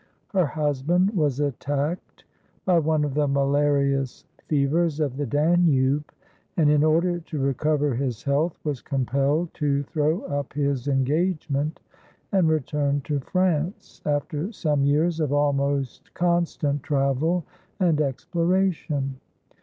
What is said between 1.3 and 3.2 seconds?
attacked by one of